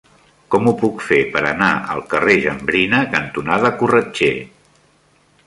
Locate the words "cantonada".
3.13-3.73